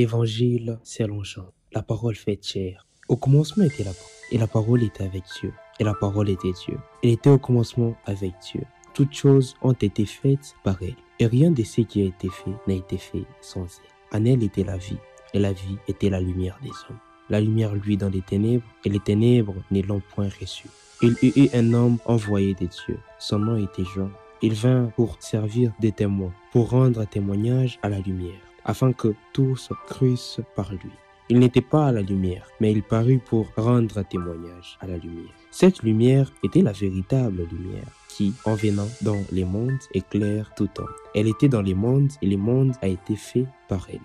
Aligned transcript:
Évangile 0.00 0.78
selon 0.82 1.22
Jean. 1.24 1.52
La 1.72 1.82
parole 1.82 2.14
fait 2.14 2.42
chair. 2.42 2.86
Au 3.10 3.16
commencement 3.16 3.64
était 3.64 3.84
la 3.84 3.92
parole, 3.92 4.32
et 4.32 4.38
la 4.38 4.46
parole 4.46 4.82
était 4.82 5.04
avec 5.04 5.24
Dieu, 5.38 5.52
et 5.78 5.84
la 5.84 5.92
parole 5.92 6.30
était 6.30 6.52
Dieu. 6.52 6.78
Elle 7.02 7.10
était 7.10 7.28
au 7.28 7.36
commencement 7.36 7.94
avec 8.06 8.32
Dieu. 8.50 8.62
Toutes 8.94 9.12
choses 9.12 9.56
ont 9.60 9.74
été 9.74 10.06
faites 10.06 10.54
par 10.64 10.78
elle, 10.80 10.96
et 11.18 11.26
rien 11.26 11.50
de 11.50 11.62
ce 11.62 11.82
qui 11.82 12.00
a 12.00 12.06
été 12.06 12.30
fait 12.30 12.50
n'a 12.66 12.76
été 12.76 12.96
fait 12.96 13.26
sans 13.42 13.66
elle. 13.66 14.18
En 14.18 14.24
elle 14.24 14.42
était 14.42 14.64
la 14.64 14.78
vie, 14.78 14.96
et 15.34 15.38
la 15.38 15.52
vie 15.52 15.76
était 15.86 16.08
la 16.08 16.22
lumière 16.22 16.58
des 16.62 16.70
hommes. 16.88 16.98
La 17.28 17.42
lumière 17.42 17.74
lui 17.74 17.98
dans 17.98 18.08
les 18.08 18.22
ténèbres, 18.22 18.64
et 18.86 18.88
les 18.88 19.00
ténèbres 19.00 19.56
ne 19.70 19.82
l'ont 19.82 20.00
point 20.14 20.30
reçue. 20.40 20.70
Il 21.02 21.14
y 21.20 21.42
eut 21.42 21.50
un 21.52 21.74
homme 21.74 21.98
envoyé 22.06 22.54
de 22.54 22.68
Dieu. 22.68 22.98
Son 23.18 23.38
nom 23.38 23.62
était 23.62 23.84
Jean. 23.94 24.10
Il 24.40 24.54
vint 24.54 24.90
pour 24.96 25.18
servir 25.20 25.74
de 25.78 25.90
témoin, 25.90 26.32
pour 26.52 26.70
rendre 26.70 27.04
témoignage 27.04 27.78
à 27.82 27.90
la 27.90 27.98
lumière 27.98 28.40
afin 28.64 28.92
que 28.92 29.14
tous 29.32 29.70
crussent 29.86 30.40
par 30.54 30.72
lui. 30.72 30.92
Il 31.28 31.38
n'était 31.38 31.60
pas 31.60 31.86
à 31.86 31.92
la 31.92 32.02
lumière, 32.02 32.48
mais 32.60 32.72
il 32.72 32.82
parut 32.82 33.20
pour 33.24 33.46
rendre 33.56 34.02
témoignage 34.02 34.76
à 34.80 34.88
la 34.88 34.96
lumière. 34.96 35.32
Cette 35.52 35.82
lumière 35.82 36.32
était 36.42 36.62
la 36.62 36.72
véritable 36.72 37.46
lumière 37.52 37.86
qui, 38.08 38.34
en 38.44 38.54
venant 38.54 38.88
dans 39.02 39.22
les 39.30 39.44
mondes, 39.44 39.78
éclaire 39.94 40.52
tout 40.56 40.68
homme. 40.78 40.92
Elle 41.14 41.28
était 41.28 41.48
dans 41.48 41.62
les 41.62 41.74
mondes 41.74 42.10
et 42.20 42.26
le 42.26 42.36
monde 42.36 42.74
a 42.82 42.88
été 42.88 43.14
fait 43.14 43.46
par 43.68 43.86
elle. 43.92 44.00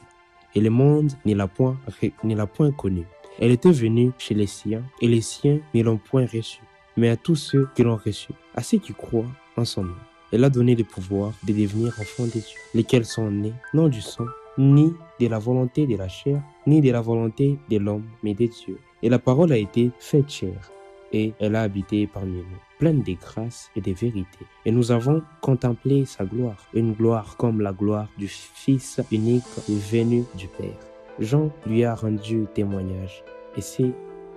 Et 0.54 0.62
le 0.62 0.70
monde 0.70 1.14
ne 1.26 1.34
l'a 1.34 1.48
point, 1.48 1.78
ne 2.24 2.36
l'a 2.36 2.46
point 2.46 2.72
connue. 2.72 3.08
Elle 3.40 3.52
était 3.52 3.72
venue 3.72 4.12
chez 4.18 4.36
les 4.36 4.48
siens 4.48 4.84
et 5.02 5.08
les 5.08 5.22
siens 5.22 5.60
ne 5.74 5.82
l'ont 5.82 5.98
point 5.98 6.28
reçue. 6.32 6.62
Mais 6.96 7.10
à 7.10 7.18
tous 7.18 7.36
ceux 7.36 7.68
qui 7.76 7.84
l'ont 7.84 7.98
reçue, 7.98 8.34
à 8.54 8.62
ceux 8.62 8.78
qui 8.78 8.94
croient 8.94 9.26
en 9.58 9.66
son 9.66 9.84
nom, 9.84 9.96
elle 10.32 10.44
a 10.44 10.50
donné 10.50 10.76
le 10.76 10.84
pouvoir 10.84 11.34
de 11.44 11.54
devenir 11.54 11.94
enfants 12.00 12.26
de 12.26 12.32
Dieu, 12.32 12.60
lesquels 12.74 13.06
sont 13.06 13.30
nés 13.30 13.54
non 13.74 13.88
du 13.88 14.02
sang, 14.02 14.26
ni 14.58 14.94
de 15.20 15.28
la 15.28 15.40
volonté 15.40 15.88
de 15.88 15.96
la 15.96 16.08
chair, 16.08 16.42
ni 16.68 16.82
de 16.82 16.92
la 16.92 17.02
volonté 17.02 17.58
de 17.70 17.78
l'homme, 17.78 18.06
mais 18.24 18.34
de 18.34 18.46
Dieu. 18.46 18.80
Et 19.02 19.10
la 19.10 19.20
parole 19.20 19.52
a 19.52 19.58
été 19.58 19.92
faite 20.00 20.30
chair, 20.30 20.72
et 21.12 21.34
elle 21.40 21.56
a 21.56 21.62
habité 21.62 22.08
parmi 22.08 22.38
nous, 22.38 22.46
pleine 22.80 23.02
de 23.04 23.14
grâce 23.14 23.70
et 23.76 23.82
de 23.82 23.92
vérité. 23.92 24.40
Et 24.66 24.72
nous 24.72 24.92
avons 24.92 25.22
contemplé 25.42 26.06
sa 26.06 26.26
gloire, 26.26 26.68
une 26.74 26.94
gloire 26.94 27.38
comme 27.38 27.62
la 27.62 27.74
gloire 27.74 28.08
du 28.18 28.28
Fils 28.28 29.02
unique 29.12 29.44
venu 29.68 30.24
du 30.36 30.48
Père. 30.48 30.80
Jean 31.20 31.50
lui 31.66 31.84
a 31.86 31.96
rendu 31.96 32.46
témoignage, 32.54 33.24
et 33.56 33.62
c'est 33.62 33.92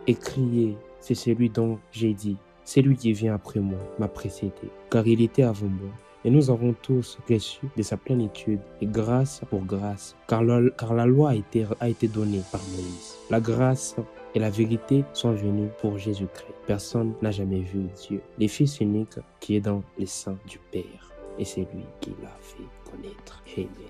écrié, 0.06 0.77
c'est 1.00 1.14
celui 1.14 1.50
dont 1.50 1.78
j'ai 1.91 2.14
dit, 2.14 2.36
celui 2.64 2.97
qui 2.97 3.12
vient 3.12 3.34
après 3.34 3.60
moi 3.60 3.78
m'a 3.98 4.08
précédé, 4.08 4.53
car 4.91 5.06
il 5.06 5.22
était 5.22 5.42
avant 5.42 5.66
moi 5.66 5.91
et 6.24 6.30
nous 6.30 6.50
avons 6.50 6.74
tous 6.74 7.19
reçu 7.28 7.61
de 7.77 7.83
sa 7.83 7.97
plénitude 7.97 8.61
et 8.80 8.86
grâce 8.86 9.41
pour 9.50 9.64
grâce, 9.64 10.16
car 10.27 10.42
la, 10.42 11.06
loi 11.06 11.31
a 11.31 11.34
été, 11.34 11.66
a 11.81 11.88
été 11.88 12.09
donnée 12.09 12.43
par 12.50 12.60
Moïse. 12.72 13.16
La 13.31 13.41
grâce 13.41 13.97
et 14.34 14.38
la 14.38 14.50
vérité 14.50 15.04
sont 15.12 15.32
venues 15.32 15.70
pour 15.81 15.98
Jésus-Christ. 15.98 16.54
Personne 16.66 17.15
n'a 17.22 17.31
jamais 17.31 17.60
vu 17.60 17.87
Dieu, 18.09 18.20
le 18.38 18.48
Fils 18.48 18.81
unique 18.81 19.19
qui 19.41 19.56
est 19.56 19.60
dans 19.60 19.82
les 19.98 20.06
seins 20.06 20.38
du 20.47 20.59
Père. 20.70 21.12
Et 21.38 21.44
c'est 21.44 21.66
lui 21.72 21.84
qui 22.00 22.10
l'a 22.22 22.37
fait 22.41 22.91
connaître. 22.91 23.43
Amen. 23.56 23.88